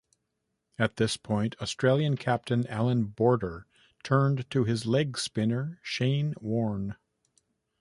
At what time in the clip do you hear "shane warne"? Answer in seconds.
5.83-6.95